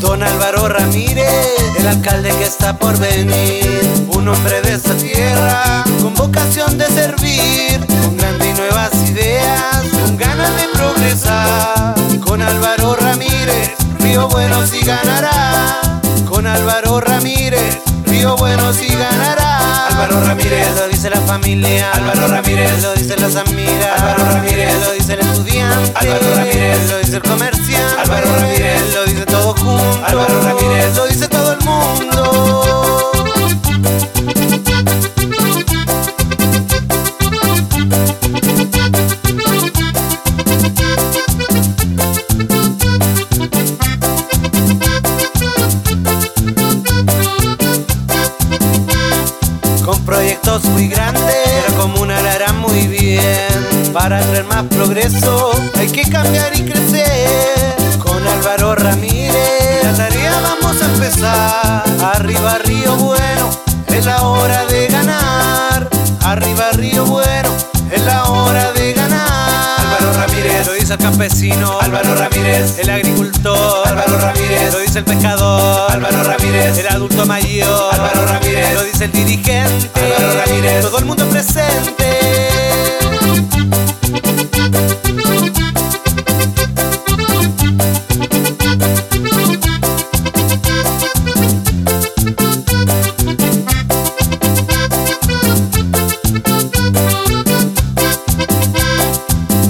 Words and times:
Don 0.00 0.22
Álvaro 0.22 0.68
Ramírez, 0.68 1.26
el 1.78 1.86
alcalde 1.88 2.30
que 2.30 2.44
está 2.44 2.78
por 2.78 2.98
venir, 2.98 3.66
un 4.08 4.28
hombre 4.28 4.62
de 4.62 4.74
esta 4.74 4.94
tierra, 4.94 5.84
con 6.00 6.14
vocación 6.14 6.78
de 6.78 6.86
servir. 6.86 7.80
Ramírez, 17.00 17.78
Río 18.06 18.36
Bueno 18.36 18.72
sí 18.72 18.88
ganará. 18.88 19.86
Álvaro 19.88 20.20
Ramírez. 20.24 20.76
Lo 20.76 20.88
dice 20.88 21.10
la 21.10 21.20
familia, 21.20 21.90
Álvaro 21.92 22.28
Ramírez. 22.28 22.82
Lo 22.82 22.94
dicen 22.94 23.20
las 23.20 23.36
amigas, 23.36 24.00
Álvaro 24.00 24.24
Ramírez. 24.32 24.74
Lo 24.80 24.92
dice 24.92 25.14
el 25.14 25.20
estudiante, 25.20 25.92
Álvaro 25.94 26.34
Ramírez. 26.36 26.90
Lo 26.90 26.98
dice 26.98 27.16
el 27.16 27.22
comerciante, 27.22 28.00
Álvaro 28.00 28.26
Ramírez. 28.36 28.94
Lo 28.94 29.04
dice 29.04 29.23
proyectos 50.54 50.64
muy 50.72 50.88
grandes, 50.88 51.68
la 51.68 51.76
comuna 51.76 52.20
la 52.22 52.32
hará 52.32 52.52
muy 52.52 52.86
bien. 52.86 53.92
Para 53.92 54.20
traer 54.20 54.44
más 54.44 54.64
progreso, 54.64 55.52
hay 55.76 55.88
que 55.88 56.02
cambiar 56.02 56.56
y 56.56 56.62
crecer. 56.62 57.74
Con 57.98 58.26
Álvaro 58.26 58.74
Ramírez, 58.74 59.34
la 59.82 59.92
tarea 59.94 60.32
vamos 60.40 60.80
a 60.82 60.86
empezar. 60.86 61.84
Arriba 62.14 62.58
Río 62.58 62.94
Bueno, 62.96 63.50
es 63.88 64.04
la 64.04 64.22
hora 64.22 64.64
de 64.66 64.88
ganar. 64.88 65.88
Arriba 66.24 66.70
Río 66.72 67.04
Bueno, 67.04 67.50
es 67.90 68.04
la 68.04 68.24
hora 68.24 68.72
de 68.72 68.92
ganar. 68.92 69.80
Álvaro 69.80 70.12
Ramírez, 70.12 70.66
lo 70.66 70.72
dice 70.74 70.92
el 70.94 70.98
campesino. 70.98 71.80
Álvaro 71.80 72.14
Ramírez, 72.14 72.78
el 72.78 72.90
agricultor. 72.90 73.88
Álvaro 73.88 74.18
Ramírez, 74.18 74.72
lo 74.72 74.78
dice 74.80 74.98
el 75.00 75.04
pescador. 75.04 75.90
Álvaro 75.90 76.22
Ramírez, 76.22 76.78
el 76.78 76.88
adulto 76.88 77.26
mayor. 77.26 77.94
Álvaro 77.94 78.26
Ramírez, 78.26 78.43
dice 78.84 79.04
el 79.04 79.12
dirigente. 79.12 79.90
Álvaro 79.94 80.44
Ramírez, 80.44 80.82
todo 80.82 80.98
el 80.98 81.04
mundo 81.04 81.26
presente. 81.26 82.04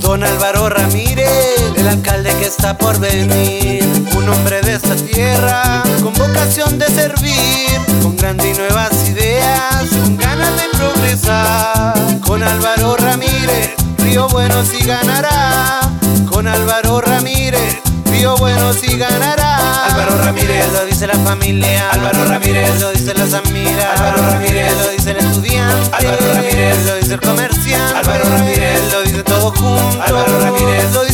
Don 0.00 0.24
Álvaro 0.24 0.68
Ramírez, 0.70 1.28
el 1.76 1.86
alcalde 1.88 2.30
que 2.40 2.46
está 2.46 2.76
por 2.76 2.98
venir, 2.98 3.84
un 4.16 4.28
hombre 4.28 4.60
de 4.62 4.74
esta 4.74 4.96
tierra, 4.96 5.82
con 6.02 6.14
vocación 6.14 6.78
de 6.78 6.86
servir, 6.86 7.78
con 8.02 8.16
grandes 8.16 8.47
Río 14.48 14.56
Bueno 14.56 14.70
sí 14.70 14.86
ganará. 14.86 15.80
Con 16.32 16.48
Álvaro 16.48 17.02
Ramírez, 17.02 17.80
Río 18.06 18.34
Bueno 18.38 18.72
sí 18.72 18.96
ganará. 18.96 19.84
Álvaro 19.84 20.24
Ramírez. 20.24 20.72
Lo 20.72 20.86
dice 20.86 21.06
la 21.06 21.18
familia, 21.18 21.90
Álvaro 21.90 22.24
Ramírez. 22.24 22.80
Lo 22.80 22.90
dice 22.90 23.12
las 23.12 23.34
amigas, 23.34 24.00
Álvaro 24.00 24.22
Ramírez. 24.32 24.72
Lo 24.78 24.88
dice 24.88 25.10
el 25.10 25.18
estudiante, 25.18 25.90
Álvaro 25.92 26.32
Ramírez. 26.32 26.86
Lo 26.86 26.94
dice 26.94 27.14
el 27.14 27.20
comerciante, 27.20 27.98
Álvaro 27.98 28.24
Ramírez. 28.24 28.92
Lo 28.92 29.02
dice 29.02 29.22
todo 29.22 29.50
junto, 29.50 30.02
Álvaro 30.02 30.40
Ramírez. 30.40 30.92
lo 30.94 31.04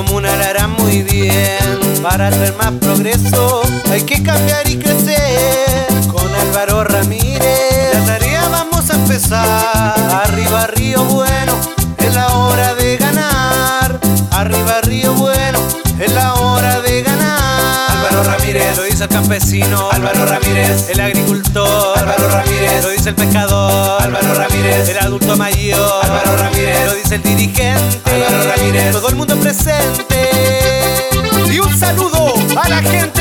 pero 0.00 0.04
comuna 0.04 0.36
la 0.36 0.50
hará 0.50 0.66
muy 0.66 1.02
bien. 1.02 2.02
Para 2.02 2.30
traer 2.30 2.54
más 2.54 2.72
progreso, 2.80 3.62
hay 3.90 4.02
que 4.02 4.22
cambiar 4.22 4.68
y 4.68 4.76
crecer. 4.76 5.86
Con 6.10 6.32
Álvaro 6.34 6.84
Ramírez, 6.84 7.94
la 7.94 8.04
tarea 8.04 8.48
vamos 8.48 8.90
a 8.90 8.94
empezar. 8.94 10.22
Arriba 10.24 10.66
Río 10.68 11.04
Bueno, 11.04 11.54
es 11.98 12.14
la 12.14 12.28
hora 12.34 12.74
de 12.74 12.96
ganar. 12.96 13.98
Arriba 14.30 14.80
Río 14.82 15.14
Bueno, 15.14 15.58
es 15.98 16.12
la 16.12 16.34
hora 16.34 16.80
de 16.80 17.02
ganar. 17.02 17.90
Álvaro 17.90 18.22
Ramírez, 18.22 18.76
lo 18.76 18.82
dice 18.84 19.04
el 19.04 19.10
campesino. 19.10 19.90
Álvaro 19.90 20.26
Ramírez, 20.26 20.88
el 20.90 21.00
agricultor. 21.00 21.49
Ramírez 23.00 23.06
el 23.06 23.14
pescador, 23.14 24.02
Álvaro 24.02 24.34
Ramírez. 24.34 24.88
El 24.90 24.98
adulto 24.98 25.36
mayor, 25.36 26.04
Álvaro 26.04 26.36
Ramírez. 26.36 26.84
Lo 26.84 26.94
dice 26.94 27.14
el 27.14 27.22
dirigente, 27.22 27.98
Álvaro 28.04 28.42
Ramírez. 28.44 28.92
Todo 28.92 29.08
el 29.08 29.16
mundo 29.16 29.36
presente. 29.36 30.30
Y 31.50 31.58
un 31.60 31.78
saludo 31.78 32.34
a 32.56 32.68
la 32.68 32.82
gente 32.82 33.19